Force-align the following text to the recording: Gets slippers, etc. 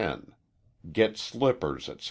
Gets 0.91 1.21
slippers, 1.21 1.87
etc. 1.87 1.99